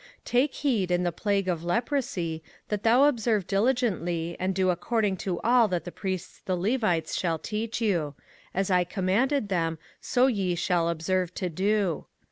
05:024:008 0.21 0.23
Take 0.25 0.53
heed 0.55 0.89
in 0.89 1.03
the 1.03 1.11
plague 1.11 1.47
of 1.47 1.63
leprosy, 1.63 2.41
that 2.69 2.81
thou 2.81 3.03
observe 3.03 3.45
diligently, 3.45 4.35
and 4.39 4.55
do 4.55 4.71
according 4.71 5.15
to 5.17 5.39
all 5.41 5.67
that 5.67 5.85
the 5.85 5.91
priests 5.91 6.41
the 6.45 6.55
Levites 6.57 7.15
shall 7.15 7.37
teach 7.37 7.79
you: 7.81 8.15
as 8.51 8.71
I 8.71 8.83
commanded 8.83 9.49
them, 9.49 9.77
so 9.99 10.25
ye 10.25 10.55
shall 10.55 10.89
observe 10.89 11.35
to 11.35 11.49
do. 11.49 12.07